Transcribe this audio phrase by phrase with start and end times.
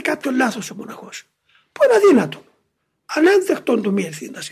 [0.00, 1.24] κάνει κάποιο λάθος ο μοναχός.
[1.72, 2.44] Που είναι αδύνατο.
[3.06, 4.42] Ανένδεκτον του μη ευθύντα.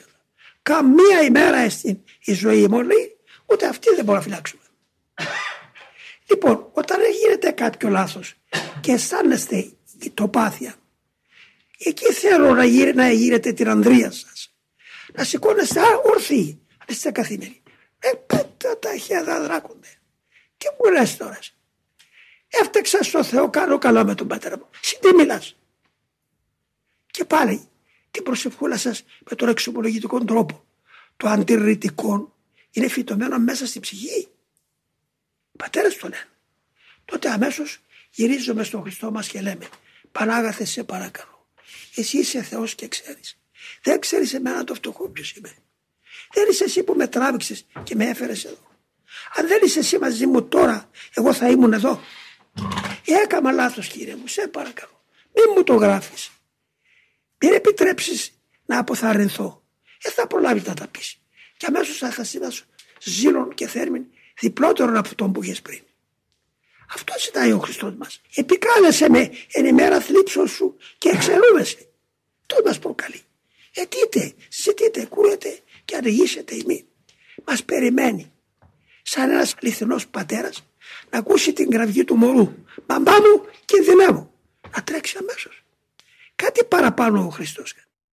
[0.63, 4.63] Καμία ημέρα στην η ζωή μου λέει, ούτε αυτή δεν μπορούμε να φυλάξουμε.
[6.31, 8.35] Λοιπόν, όταν γίνεται κάποιο λάθος
[8.81, 9.57] και αισθάνεστε
[10.03, 10.75] η τοπάθεια,
[11.79, 14.55] εκεί θέλω να, γύρε, να γύρετε την ανδρεία σας.
[15.13, 17.63] Να σηκώνεστε όρθιοι, αν είστε καθημερινοί.
[17.99, 19.89] Ε, πέτα τα χέρια δράκονται.
[20.57, 21.39] Τι μου λες τώρα.
[22.49, 24.69] Έφταξα στο Θεό, κάνω καλά με τον πατέρα μου.
[24.81, 25.57] Συ τι μιλάς.
[27.07, 27.69] Και πάλι
[28.11, 30.65] την προσευχούλα σας με τον εξομολογητικό τρόπο.
[31.17, 32.37] Το αντιρρητικό
[32.71, 34.19] είναι φυτωμένο μέσα στην ψυχή.
[35.53, 36.29] Οι πατέρες το λένε.
[37.05, 37.81] Τότε αμέσως
[38.11, 39.69] γυρίζουμε στον Χριστό μας και λέμε
[40.13, 41.47] Πανάγαθε σε παρακαλώ.
[41.95, 43.39] Εσύ είσαι Θεός και ξέρεις.
[43.83, 45.55] Δεν ξέρεις εμένα το φτωχό ποιος είμαι.
[46.33, 48.79] Δεν είσαι εσύ που με τράβηξες και με έφερες εδώ.
[49.35, 52.01] Αν δεν είσαι εσύ μαζί μου τώρα, εγώ θα ήμουν εδώ.
[53.05, 55.03] Έκανα λάθος κύριε μου, σε παρακαλώ.
[55.35, 56.31] Μην μου το γράφεις.
[57.39, 59.63] Μην επιτρέψεις να αποθαρρυνθώ.
[60.03, 61.21] Δεν θα προλάβεις να τα πεις.
[61.57, 62.25] Και αμέσως θα θα
[63.01, 64.05] ζήλων και θέρμην
[64.41, 65.81] διπλότερον από τον που είχες πριν.
[66.95, 68.21] Αυτό ζητάει ο Χριστός μας.
[68.35, 71.89] Επικάλεσε με εν ημέρα θλίψεως σου και εξαιρούμεσαι.
[72.47, 73.21] Το μας προκαλεί.
[73.75, 76.87] Ετείτε, ζητείτε, κουρέτε και ανοιγήσετε ημί.
[77.45, 78.33] Μας περιμένει
[79.03, 80.67] σαν ένας αληθινός πατέρας
[81.11, 82.55] να ακούσει την κραυγή του μωρού.
[82.87, 84.33] Μπαμπά μου κινδυνεύω.
[84.77, 85.65] Να τρέξει αμέσως.
[86.35, 87.75] Κάτι παραπάνω ο Χριστός.